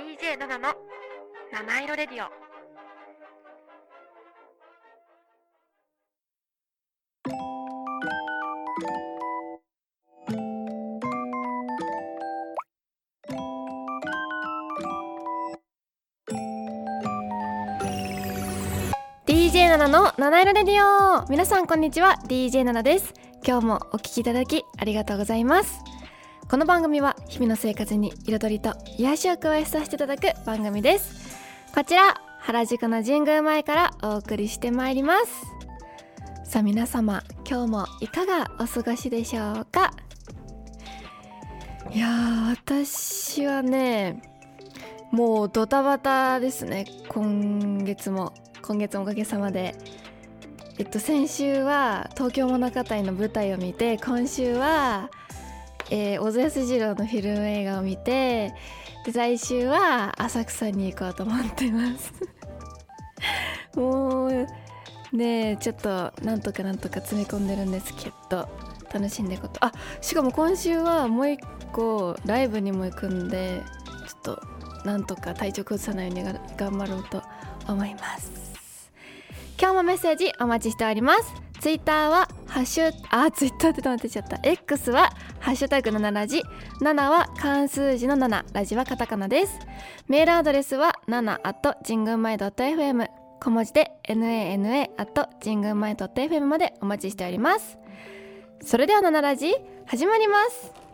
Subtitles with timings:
[0.00, 0.74] DJ7 の
[1.52, 2.30] 七色レディオ。
[19.80, 21.26] 7の七色レディオ。
[21.28, 22.18] 皆さんこんにちは。
[22.26, 23.12] DJ7 です。
[23.46, 25.89] 今日もお聞きいただきありがとうございます。
[26.50, 31.38] この番組は日々の生活に彩りと癒しを加えさせていただく番組です。
[31.72, 35.46] こちら原宿の神宮前からお送りしてまいります。
[36.42, 39.92] さあ皆様今日もいかがお過ごしでしょうか？
[41.92, 42.08] いや
[42.50, 44.20] 私はね
[45.12, 46.84] もうドタバタですね。
[47.10, 49.76] 今月も今月もおかげさまで。
[50.80, 55.10] えっと先週は東京モナカ隊の舞台を見て今週は
[55.90, 58.54] えー、小津安二郎のフィルム映画を見て
[59.04, 62.12] で来週は浅草に行こうと思ってます。
[63.76, 64.46] もう
[65.16, 68.48] ねちょっとなんとかなんとか詰め込んでるんですけど
[68.92, 69.64] 楽しんでいこうと。
[69.64, 71.40] あしかも今週はもう一
[71.72, 73.62] 個ライブにも行くんで
[74.24, 74.42] ちょっと
[74.84, 77.22] なんとか体調崩さないように頑張ろうと
[77.66, 78.30] 思います。
[79.58, 81.49] 今日もメッセージお待ちしております。
[81.60, 84.40] ツイッターはハッシュあツイッターって止まってちゃった。
[84.42, 86.42] X はハッシュタグ7ラジ
[86.80, 89.58] 7は漢数字の7ラジはカタカナです。
[90.08, 93.08] メールアドレスは7 at 神宮前 .fm
[93.40, 97.76] 小文字で nana at 神宮前 .fm までお待ちしております。
[98.62, 100.89] それでは7ラジ始まります。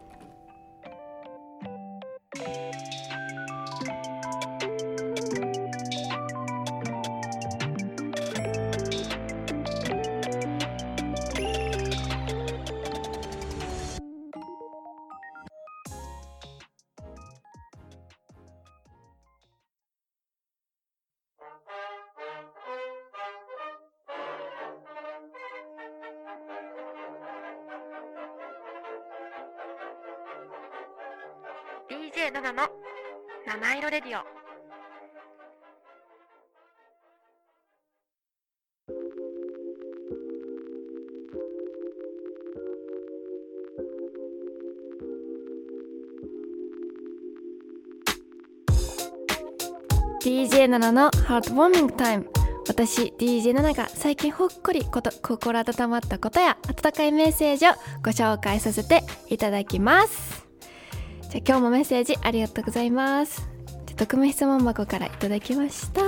[32.36, 32.68] DJ7 の
[33.46, 34.22] 七色レディオ。
[50.66, 52.30] 7のハートウォーミングタイム。
[52.68, 57.72] 私 DJ7 が最近ほっこりこと心温まったことや温かいメッセージを
[58.04, 60.45] ご紹介させていただきます。
[61.30, 63.48] じゃ今日もメッセージありがとうございます。
[63.86, 66.02] じゃ匿名質問箱からいただきました。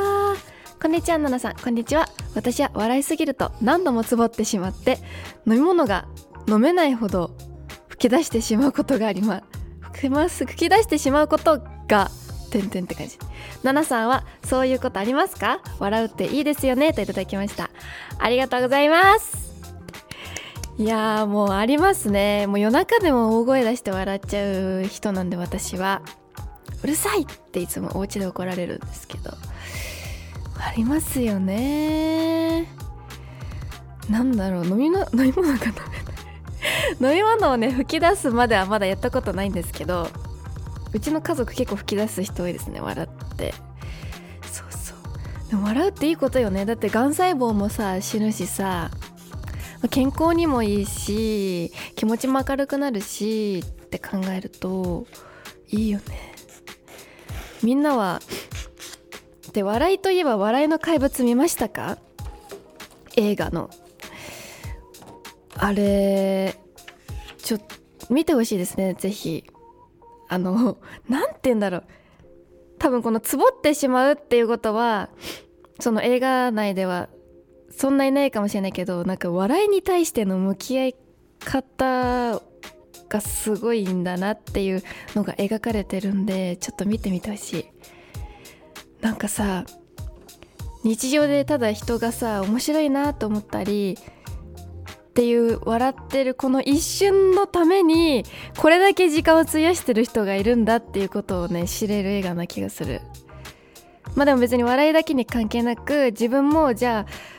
[0.81, 1.57] こんにちはナナさん。
[1.57, 2.09] こんにちは。
[2.35, 4.99] 私は笑いすぎると何度もつぼってしまって
[5.47, 6.07] 飲み物が
[6.47, 7.37] 飲めないほど
[7.89, 9.43] 吹き出してしまうことがありま
[10.29, 12.11] す吹き出してしまうことが
[12.51, 13.19] てんてんって感じ。
[13.65, 15.61] ナナさんはそういうことありますか？
[15.81, 16.93] 笑うっていいですよね？
[16.93, 17.71] といただきました。
[18.21, 19.48] ありがとうございます。
[20.79, 22.47] いやもうありますね。
[22.47, 26.03] もう夜中でも大声出して笑っちゃう人なんで私は。
[26.85, 29.33] うるさいっていつもお家で怒られるんですけど。
[30.61, 32.69] ありますよね。
[34.09, 35.59] なんだろう飲みの 飲み物が飲
[37.01, 37.13] めな。
[37.13, 40.09] い飲み物をね吹き出すまではまだやったことないんですけど
[40.93, 43.53] うちの家族結構吹き出す人多いですね笑って。
[44.43, 45.51] そうそう。
[45.51, 46.65] でも笑うっていいことよね。
[46.67, 48.93] だってがん細胞もさ死ぬしさ
[49.91, 55.07] 健康にもいいし気持ちも明るくなるしって考えると
[55.69, 56.35] いいよね。
[57.63, 58.21] みんなは
[59.53, 61.99] で笑いといえば笑いの怪物見ましたか？
[63.17, 63.71] 映画の。
[65.57, 66.57] あれ
[67.39, 69.45] ちょっと見てほしいですねぜひ。
[70.29, 70.79] あの
[71.09, 71.85] 何て言うんだろう。
[72.79, 75.09] 多分このツボってしまうっていうことは
[75.81, 77.09] その映画内では
[77.79, 80.95] そんないないかもしれないけどなんか笑いに対しての向き合い
[81.45, 82.43] 方
[83.09, 84.83] がすごいんだなっていう
[85.15, 87.67] のが描かれてるんでちょっと見てみてほしい。
[89.01, 89.65] なんかさ
[90.83, 98.25] 日常でただ人がさ面白いなと思ったりっていう笑ってるこの一瞬のために
[98.57, 103.03] これだけ時間を費やしてる人がいるんだっていうことをね知れる映画な気がする。
[104.17, 107.38] まあでも別に笑いだけに関係なく自分もじゃあ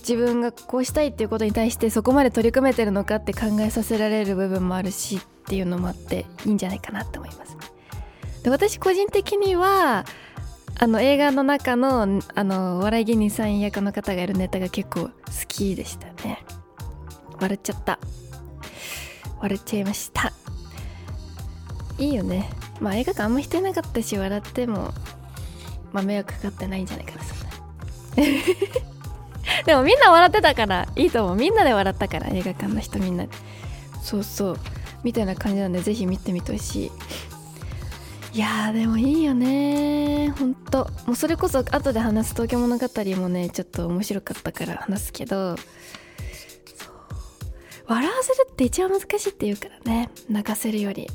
[0.00, 7.56] 自分がこうしたいっていうことに対してそこまで取り組めてるのかって考えさせられる部分もあるしっていうのもあっていいんじゃないかなって思います。
[8.42, 10.04] で私個人的には
[10.78, 15.10] あの映画の中のあの笑い芸人さん役の方がいるネタが結構好
[15.46, 16.44] きでしたね。
[17.38, 17.98] 笑っちゃった。
[19.40, 20.32] 笑っちゃいました。
[22.00, 22.48] いいよね
[22.80, 24.92] まあ映画館あんま人いなかったし笑っても
[25.92, 28.89] まあ迷惑かかってないんじゃないかなそんな
[29.66, 31.36] でもみんな笑ってたからいいと思う。
[31.36, 33.24] みんなで笑ったから映画館の人みんな。
[33.24, 33.30] で
[34.02, 34.58] そうそう。
[35.02, 36.92] みたいな感じなんでぜひ見てみてほしい。
[38.32, 40.32] いやでもいいよね。
[40.38, 40.90] ほんと。
[41.06, 42.86] もうそれこそ後で話す東京物語
[43.20, 45.56] もねちょっと面白かったから話すけど。
[47.86, 50.10] 笑わせるって一番難しいって言うからね。
[50.28, 51.08] 泣かせるより。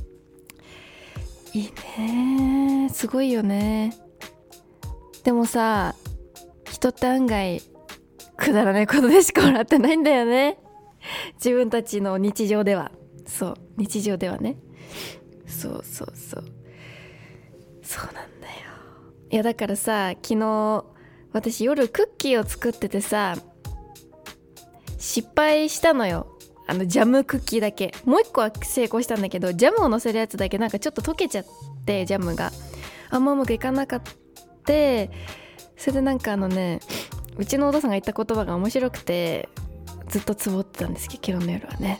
[1.55, 3.95] いいねすごいよね
[5.23, 5.95] でもさ
[6.69, 7.61] 人って案外
[8.37, 10.57] くだらないことでしか笑ってないんだよね。
[11.35, 12.91] 自分たちの日常では。
[13.25, 13.55] そう。
[13.77, 14.57] 日常ではね。
[15.47, 16.43] そうそうそう。
[17.81, 18.55] そうなんだよ。
[19.29, 20.85] いやだからさ昨日
[21.31, 23.35] 私夜クッキーを作っててさ
[24.97, 26.27] 失敗したのよ。
[26.67, 27.93] あのジャムクッキーだけ。
[28.05, 31.45] もう一個は成功したんだけどジャムをのせるやつだけなんかちょっと溶けちゃっ
[31.85, 32.51] てジャムが。
[33.11, 34.15] あんまうまくいかなかった。
[34.65, 36.79] それでなんかあのね
[37.37, 39.49] うちのお父さんが言った言葉が面白くて
[40.07, 41.99] ずっとつぼってたんですけど昨日の夜はね。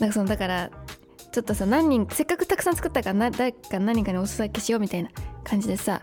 [0.00, 0.70] なんかそのだから
[1.32, 5.10] ちょっとさ何人せっかくたくさん作ったから誰か何人かにお裾分けしようみたいな
[5.44, 6.02] 感じでさ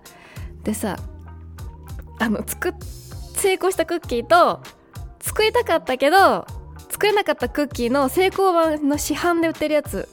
[0.63, 0.97] でさ
[2.19, 2.73] あの作
[3.35, 4.61] 成功したクッキーと
[5.21, 6.45] 作りたかったけど
[6.89, 10.07] 作れなかったクッキーの成功版の市販で売ってるやつ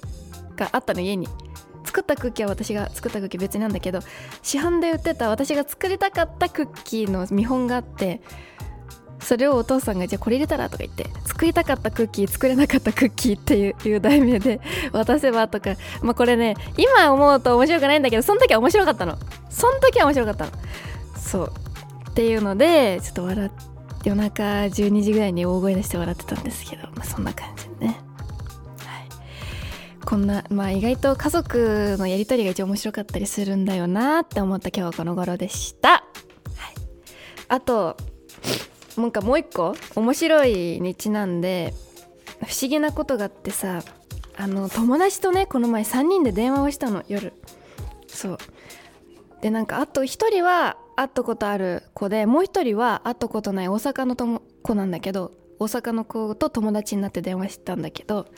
[0.57, 1.29] があったの家に。
[1.93, 4.01] 作ったクッキーは私が作ったクッキー別なんだけど
[4.43, 8.23] 市販で売ってた私が作りたかったクッキーの見本があって
[9.21, 15.77] それをお父さんがじゃあこれ入れたらとか言って作りたかったクッキー作れなかったクッキーっていう題名で渡せばとか。
[16.01, 19.19] まあこれね今思うと面白くないんだけどその時は面白かったの。
[19.51, 20.51] その時は面白かったの。
[21.17, 21.53] そう。
[22.11, 23.73] っていうのでちょっと笑って
[24.05, 28.01] 夜中12時ぐらいに大声出して笑ってたんですけど、まあ、そんな感じでね、
[30.05, 36.03] こんなまあ意外と家族のやり取りが一番面白かったりするんだよなって思った今日はこの頃でした、はい、
[37.49, 37.97] あと
[38.97, 41.73] なんかもう一個面白いにちなんで
[42.47, 43.83] 不思議なことがあってさ
[44.37, 47.33] あの友達とねこの前3人で電話をしたの夜。
[48.09, 48.39] そう。
[49.41, 58.29] でなんかあと1人は会ったことある子でもう一人は会ったことない大阪の子なんだけど大阪の子と友達になって電話してたんだけど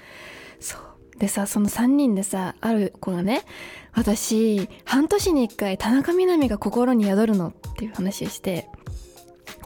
[0.61, 0.81] そう
[1.19, 3.43] でさその3人でさある子がね
[3.93, 8.69] 私半年に1回田中みな実が心に宿るのっていう話をして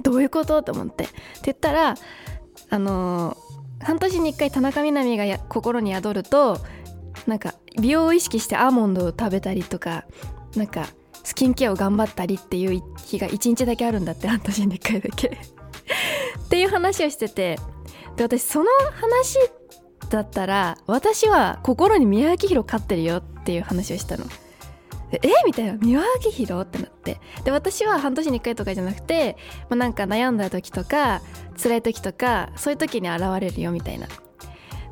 [0.02, 1.04] どういうことと思って。
[1.04, 1.14] って
[1.44, 1.94] 言ったら
[2.70, 6.58] あのー、半年に1回田中みな実が心に宿ると
[7.26, 10.04] なんか美容を意識してアーモンドを食べたりとか
[10.56, 10.86] なんか
[11.24, 15.28] スキンケアを頑張ったりっていう日が1日だけあるんだって半年に1回だけ。
[15.28, 17.58] っていう話をしてて。
[18.16, 18.66] で私その
[19.00, 19.38] 話
[20.10, 24.24] だったら私は心に宮脇宏飼ってるよっていう話をしたの。
[25.10, 25.20] え？
[25.46, 29.36] みたいな宮脇宏ってなってで私は半年に1回とかじゃなくて、
[29.70, 31.22] まあ、なんか悩んだ時とか
[31.60, 34.06] 辛い時とかそういう時に現れるよみたいな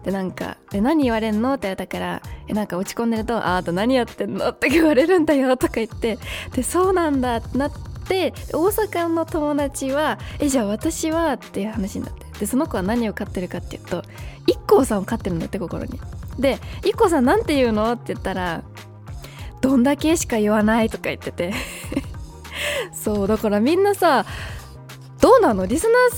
[0.05, 6.19] でなんか「で何言われんの?」って言われたから「えなんか落ち込んでると「ああと何やってんの?」って言われるんだよとか言って
[6.55, 12.27] でそうなんだってなって大阪の友達は「えじゃあ私は?」っていう話になって。
[12.41, 14.03] でその子は何を飼ってるかっていうと
[14.47, 15.99] IKKO さんを飼ってるんだって心に。
[16.39, 18.63] で IKKO さんなんて言うのって言ったら
[19.63, 21.55] 「どんだけしか言わない」とか言ってて。
[22.93, 24.25] そうだからみんなさ
[25.21, 25.67] どうなの？
[25.67, 26.17] リスナー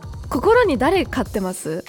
[0.00, 1.84] さん心に誰飼ってます？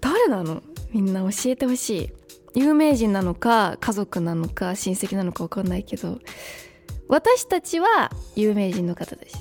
[0.00, 0.62] 誰なの？
[0.92, 2.12] みんな教えてほしい。
[2.54, 6.18] 有名人なのか家族なのか親戚なのか分かんないけど。
[7.12, 9.34] 私たちは有名人の方でし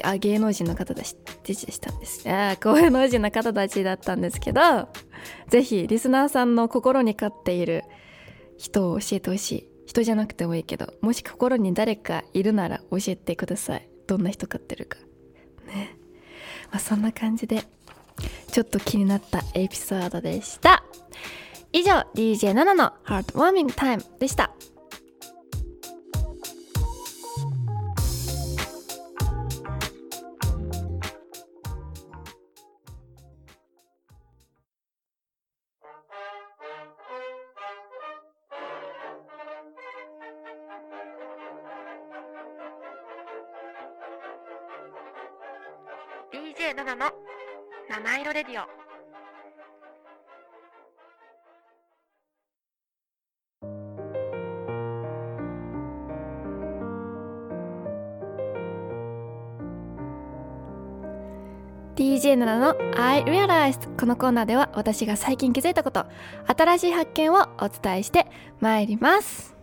[0.00, 0.08] た。
[0.10, 1.14] あ芸能人の方たち
[1.44, 2.28] でしたんです。
[2.28, 4.88] あ芸能人の方たちだったんですけど
[5.46, 7.84] ぜひリスナーさんの心に飼っている
[8.58, 9.68] 人を教えてほしい。
[9.86, 13.88] 人じゃなくてもいいけどもし心に誰かいるなら教えてください。
[14.08, 14.98] どんな人飼ってるか。
[15.68, 15.96] ね。
[16.72, 17.62] まあそんな感じで
[18.50, 20.82] ちょっと気になったエピソードでした。
[21.72, 24.50] 以上 DJ7 のハートウォーミングタイムでした。
[46.52, 47.10] 7の。
[47.88, 48.66] 七色レディオ。
[61.96, 62.76] DJ 7の。
[63.00, 66.04] I Realized このコーナーでは私が最近気づいたこと
[66.46, 68.26] 新しい発見をお伝えして
[68.60, 69.56] まいります。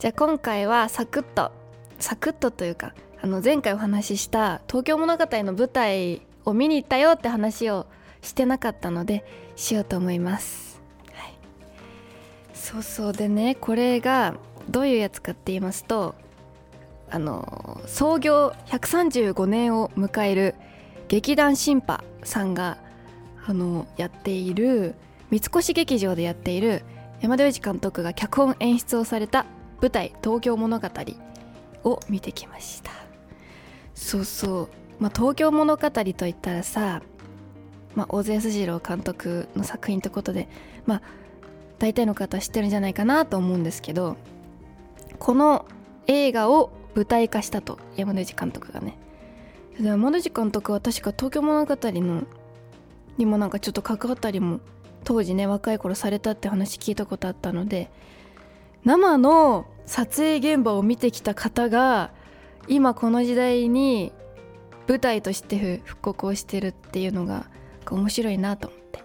[0.00, 1.52] じゃあ今回はサクッと
[2.00, 7.86] サクッとというかあの前回お話しした東京物語の舞台を見に行ったよって話を
[8.22, 9.24] してなかったので
[9.56, 10.80] しようと思います、
[11.12, 11.34] はい、
[12.54, 14.34] そうそうでねこれが
[14.70, 16.14] どういうやつかって言いますと
[17.10, 20.54] あの創業135年を迎える
[21.08, 22.78] 劇団新派さんが
[23.44, 24.94] あのやっている
[25.30, 26.84] 三越劇場でやっている
[27.20, 29.44] 山田洋次監督が脚本演出をされた
[29.82, 30.88] 舞台「東京物語」
[31.84, 33.09] を見てきました。
[34.00, 37.02] そうそう、まあ、東京物語といったらさ、
[37.94, 40.48] まあ、小津安二郎監督の作品ってことで
[40.86, 41.02] まあ
[41.78, 44.16] 大体の方知ってるんじゃないかなと思うんですけど
[45.18, 45.66] この
[46.06, 48.96] 映画を舞台化したと山田洋次監督がね。
[49.80, 52.24] 山田監督は確か東京物語の
[53.16, 54.60] にもなんかちょっと関わったりも
[55.04, 57.90] 当時ね若い頃されたって話聞いたことあったので
[58.84, 62.10] 生の撮影現場を見てきた方が
[62.68, 64.12] 今この時代に
[64.88, 67.46] 舞台として復刻をしてるっていうのが
[67.90, 69.04] 面白いなと思って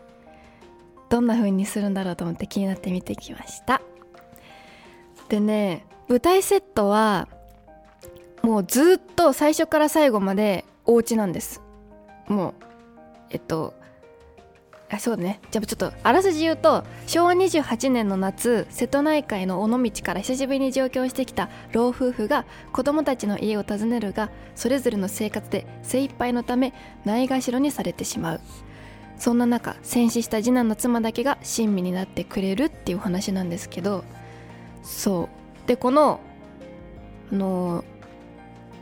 [1.10, 3.82] どんな風にするんだろうと思って気になって見てきました。
[5.30, 7.28] でね舞台セットは
[8.44, 11.62] もうずっと最初から最後までお家なんです。
[12.28, 12.54] もう
[13.32, 13.74] えっと
[14.92, 15.40] あそうね。
[15.50, 26.74] じゃあちょっとあらすじ言うと昭和28年の夏瀬戸内海の尾道から久しぶりに上京してきた老夫婦が子供たちの家を訪ねるがそれぞれの生活で精一杯のため
[27.04, 28.42] ないがしろにされてしまう。
[29.18, 34.04] そんな中戦死した次男の妻だけが親身になってくれるっていう話なんですけど
[34.84, 35.30] そ
[35.66, 35.68] う。
[35.68, 36.20] でこの
[37.32, 37.84] あの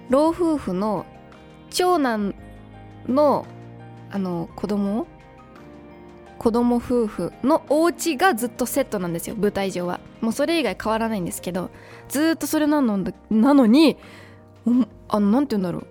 [0.10, 1.06] 老夫婦の
[1.70, 2.36] 長男
[3.08, 3.46] の
[4.12, 5.08] あの子供
[6.44, 10.02] 子供夫婦のお家がずっとセットなんですよ舞台上は。
[10.20, 11.72] もうそれ以外変わらないんですけど
[12.10, 12.98] ずっとそれなの
[13.30, 13.96] なのに
[15.08, 15.88] あのなんて言うんだろう。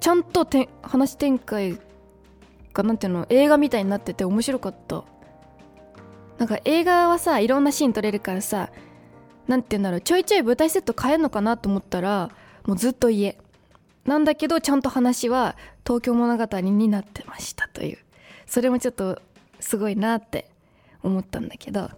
[0.00, 1.78] ちゃんとて話展開
[2.74, 5.04] がなんていうの映画みたいになってて面白かった。
[6.36, 8.68] なんか映画はさいろんなシーン撮れるからさ
[9.46, 10.00] なんて言うんだろう。
[10.02, 12.30] ちょいちょい舞台セット変えるのかなと思ったら
[12.66, 13.38] もうずっと家。
[14.04, 17.98] なんだけどちゃんと話は東京物語になってましたという。
[18.46, 19.20] それもちょっと
[19.60, 20.50] すごいなって
[21.02, 21.90] 思ったんだけど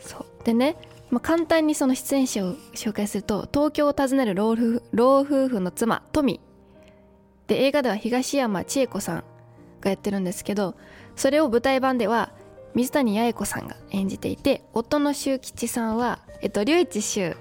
[0.00, 0.44] そう。
[0.44, 0.76] でね、
[1.10, 4.54] まあ、簡単にその出演者を紹介すると東京を訪ねる老
[4.92, 6.40] 老夫婦の妻富
[7.46, 9.24] で映画では東山千恵子さん
[9.80, 10.76] がやってるんですけど
[11.16, 12.32] それを舞台版では
[12.74, 17.36] 水谷八重子さんが演じていて夫の修吉さんは、えっと、龍一修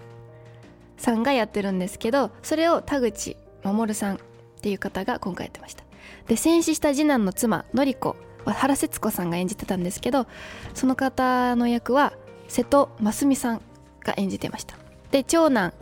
[0.98, 4.20] さんがやってるんですけどそれを田口守さんっ
[4.62, 5.84] ていう方が今回やってました。
[6.28, 8.16] で戦死した次男の妻典子。
[8.46, 10.28] 原節子さんが演じてたんですけど
[10.74, 12.14] その方の役は
[12.48, 13.62] 瀬戸真澄さん
[14.04, 14.76] が演じてました。
[15.12, 15.74] で長男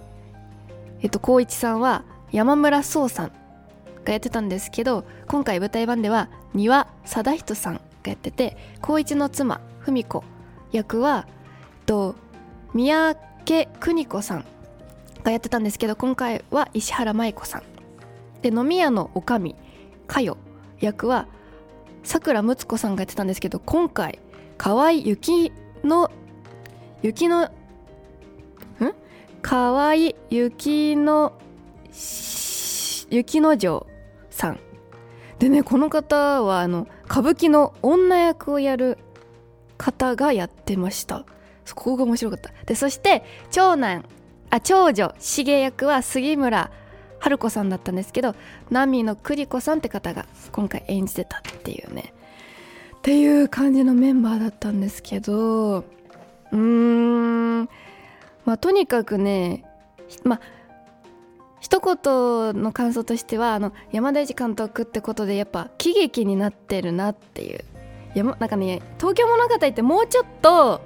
[1.02, 3.32] えっと光一さんは山村壮さん
[4.04, 10.24] がやってたんですけど今回舞台版では丹羽貞人さんがやってて光一の妻文子
[10.72, 12.16] 役は、えっと、
[12.74, 14.46] 三宅邦子さん
[15.24, 17.64] がやってたんですけど今回は石原舞子さん。
[18.42, 19.56] で飲み屋のおかみ
[20.06, 20.38] かよ
[20.80, 21.28] 役は
[22.08, 24.20] さくらむつこさんがやってたんですけど今回
[24.58, 25.52] 河合雪
[25.84, 26.10] の
[27.02, 27.50] 雪のん？
[29.42, 29.94] 河合
[30.30, 31.34] 雪の
[33.10, 33.88] 雪の城
[34.30, 34.60] さん。
[35.38, 38.98] でねこの方はあの歌舞伎の女役をやる
[39.78, 41.26] 方がやってました。
[41.66, 42.52] そこが面白かった。
[42.66, 44.06] でそして長男
[44.50, 46.72] あ長女重役は杉村
[47.20, 48.34] 春子さんだったんですけど
[48.70, 51.44] ナミの栗子さんって方が今回演じてた。
[51.68, 52.14] っていうね。
[52.98, 57.70] っていう感じのメンバーだったんですけどうーん。
[58.46, 59.66] まあとにかくね
[60.24, 60.42] まあ
[61.60, 67.66] 一言の感想としてはあの山田栄監督ってことでやっぱ喜劇になってるなっていう。
[68.16, 70.82] やなんかね東京物語ってもうちょっと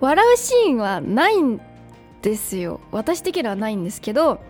[0.00, 1.60] 笑うシーンはないん
[2.22, 2.80] ですよ。
[2.90, 4.40] 私的にはないんですけど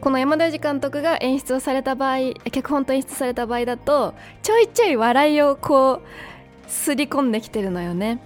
[0.00, 8.20] この山田裕監督が演出をされた場合脚本と演出された場合だとちょいちょい笑いをこうすり込んできてるのよね。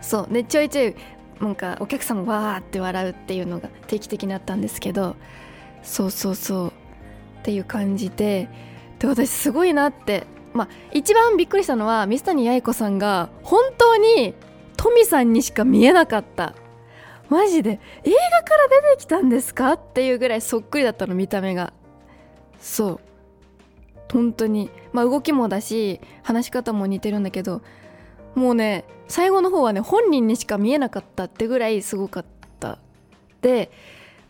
[0.00, 0.32] そう。
[0.32, 0.94] でちょいちょい
[1.40, 5.16] なんかお客さんもわーって笑うっていうのが定期的にあったんですけど
[5.82, 6.68] そうそうそう。
[6.68, 6.72] っ
[7.42, 8.48] ていう感じで
[8.98, 10.26] で私すごいなって。
[10.52, 14.34] まあ一番びっくりしたのは水谷八重子さんが本当に
[14.76, 16.54] トミさんにしか見えなかった。
[17.32, 19.72] マジで映画から出てきたんですか？
[19.72, 21.72] っていうぐらいそっくりだったの見た目が。
[22.60, 23.00] そう。
[24.12, 24.68] 本当に。
[24.92, 27.62] まあ動きもだし話し方も似てるんだけど
[28.34, 32.24] もうね最後の方はね本人にしか見えなかったってぐらいすごかっ
[32.60, 32.78] た。
[33.40, 33.70] で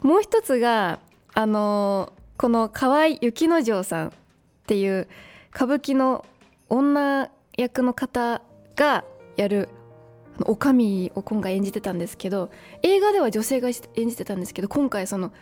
[0.00, 1.00] もう一つが
[1.34, 4.12] あのこの河合雪之丞さんっ
[4.66, 5.08] ていう
[5.52, 6.24] 歌舞伎の
[6.68, 8.42] 女役の方
[8.76, 9.04] が
[9.36, 9.68] やる
[10.46, 12.50] おかみを今回演じてたんですけど
[12.82, 15.32] 映画では女性が演じてたんですけど今回その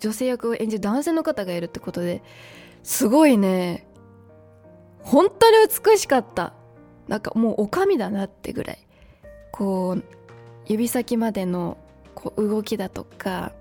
[0.00, 2.22] 女性役を演じる男性の方がいるってことで
[2.82, 3.86] すごいね
[5.02, 6.52] 本当に美しかった。
[7.08, 8.78] なんかもうおかみだなってぐらい。
[9.50, 10.04] こう
[10.66, 11.76] 指先までの
[12.14, 13.52] こう動きだとか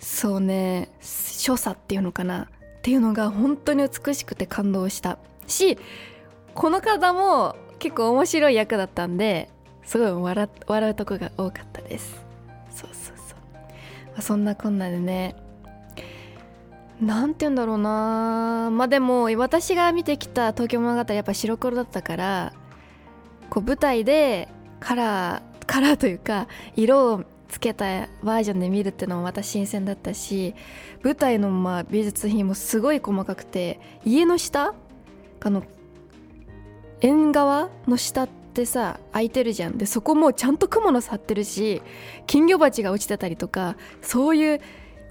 [0.00, 5.18] そうね所作っていうのかなっていうのが本当に美しくて感動した。
[5.46, 5.78] し
[6.54, 9.48] この方も結構面白い役だったんで
[9.82, 12.24] すごい笑笑うとこが多かったです。
[12.70, 13.38] そうそうそう、
[14.12, 15.34] まあ、そんなこんなでね。
[17.00, 18.70] 何て言うんだろうな。
[18.70, 22.52] まあでも私が見てきた東京物語やっぱ白黒だったから
[23.50, 24.48] こう舞台で
[24.78, 26.46] カラーカラーというか
[26.76, 30.54] 色をつけたバージョンで見るっていうのもまた新鮮だったし
[31.02, 34.72] 舞台のまあ美術品もすごい細かくて家の下
[35.40, 35.64] あの
[37.02, 39.76] 縁側の下ってさ空いてるじゃん。
[39.76, 41.82] でそこもちゃんと蜘蛛の巣張ってるし
[42.26, 44.60] 金魚鉢が落ちてたりとかそういう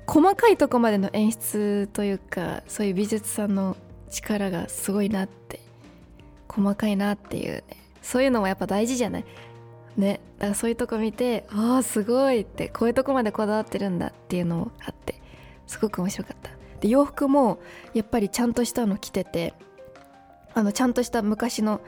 [0.08, 3.76] 細かいとこまでの演出というかそういう美術さんの
[4.10, 5.60] 力がすごいなって。
[6.48, 7.64] 細かいなっていうね。
[8.02, 9.26] そういうのもやっぱ大事じゃない？
[9.96, 10.20] ね。
[10.38, 15.22] だからそういうとこ見てああすごいってこういうとこまでこだわってるんだっていうのもあって
[15.66, 16.52] すごく面白かった。
[16.82, 17.60] で洋服も
[17.94, 19.54] やっぱりちゃんとしたの着てて
[20.54, 21.82] あのちゃんとした昔の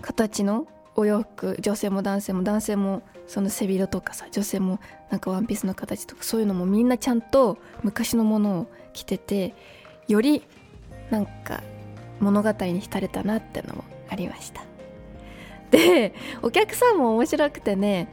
[0.00, 9.54] 形のお洋服女性も男性も男性もその背広とかさ女性もなんかワンピースの形とかそういうのもみんなちゃんと昔のものを着てて
[10.08, 10.42] より
[11.10, 11.62] なんか
[12.18, 14.62] 物語に浸れたなってのもありました。
[15.70, 18.10] でお客さんも面白くてね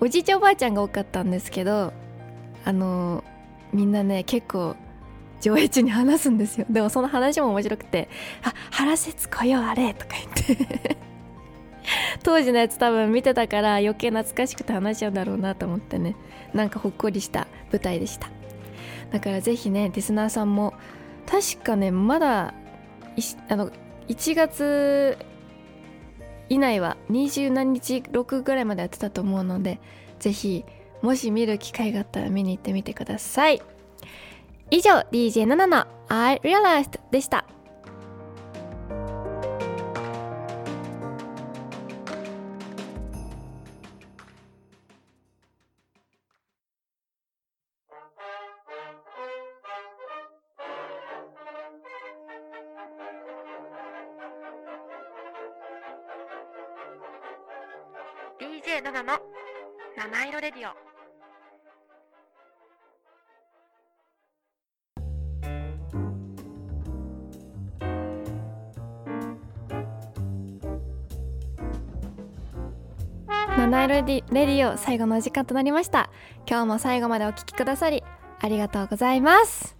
[0.00, 1.92] おじいちゃんおばあちゃんが多かったんですけど
[2.64, 3.24] あの
[3.72, 4.76] みんなね結構
[5.40, 6.66] 上映中に話すんですよ。
[6.70, 8.08] でもその話も面白くて
[8.44, 10.14] 「あ原節子よあれ」とか
[10.46, 10.96] 言って。
[12.22, 16.14] 当時のやつ多分見てたから余計懐かしくて話しちゃうんだろうなと思ってね。
[16.52, 18.28] なんかほっこりした舞台でした。
[19.10, 20.74] だからぜひねリスナーさんも
[21.26, 22.54] 確かねまだ
[23.48, 23.70] あの
[24.08, 25.18] 1月
[26.48, 29.80] 以内は20何日6ぐらいまでやってたと思うので
[30.18, 30.64] ぜひ
[31.02, 33.62] もし見る機会があったら見に行ってみてください。
[34.70, 37.44] 以上 DJ7 の I Realized でした
[73.70, 76.10] 七色レディオ最後のお時間となりました。
[76.44, 78.02] 今日も最後までお聴きくださり
[78.40, 79.76] ありがとうございます。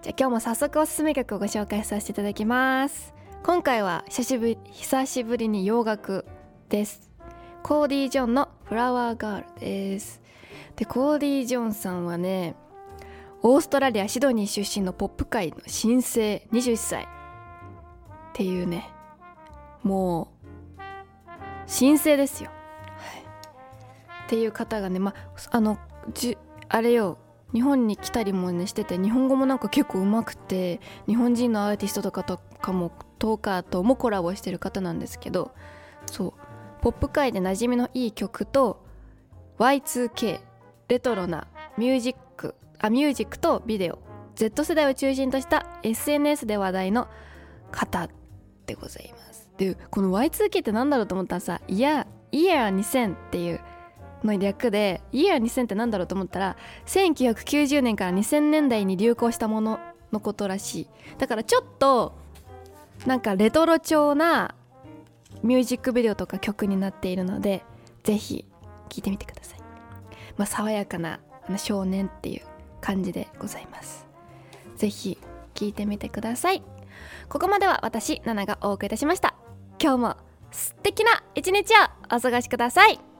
[0.00, 3.12] じゃあ今日も早速おすすめ曲をご紹介させていただきます。
[3.42, 6.24] 今回は久しぶり久しぶりに洋楽
[6.68, 7.10] です。
[7.64, 10.22] コーディ・ジョンのフラワーガールです。
[10.76, 12.54] でコーディ・ジョンさんはね
[13.42, 17.02] オーストラリアシドニー出身のポップ界の新星21歳。
[17.02, 17.08] っ
[18.34, 18.88] ていうね
[19.82, 20.28] も
[20.78, 20.80] う
[21.66, 22.50] 新星ですよ、
[24.26, 25.14] っていう方がねま
[25.50, 25.78] あの
[26.12, 26.36] じ
[26.68, 27.18] あれよ
[27.54, 35.52] 日本に来たりもねしてて日本語もなんか結構うまくて日本人のアーティストとかとかもトーカーともコラボしてる方なんですけど
[36.06, 38.84] そうポップ界で馴染みのいい曲と
[39.58, 40.40] Y2K
[40.88, 41.46] レトロな
[41.78, 44.00] ミュージックあミュージックとビデオ
[44.34, 47.08] Z 世代を中心とした SNS で話題の
[47.70, 48.08] 方
[48.66, 49.48] でございます。
[49.56, 53.60] でこの Y2K って何だろうと思ったらさいやイヤー2000っていう
[54.24, 59.78] の略でイヤー2000って何だろうと思ったら1990年から2000年代に流行したもの
[60.12, 60.88] のことらしい。
[61.18, 62.14] だからちょっと
[63.06, 64.54] なんかレトロ調な
[65.42, 67.62] ミュージックビデオとか曲になっているので
[68.04, 68.46] ぜひ
[68.88, 69.58] 聴いてみてください、
[70.36, 71.20] まあ、爽やかな
[71.58, 72.42] 少年っていう
[72.80, 74.06] 感じでございます。
[74.76, 75.18] ぜひ
[75.54, 76.62] 聴いてみてください。
[77.28, 79.34] ここまでは私ナナがお送りいたしました。
[79.80, 80.16] 今日も
[80.50, 83.15] 素敵な一日をお過ごしください。